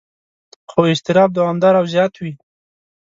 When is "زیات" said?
1.93-2.13